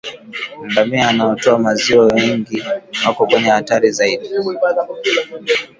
[0.71, 2.63] Ngamia wanaotoa maziwa mengi
[3.05, 4.29] wako kwenye hatari zaidi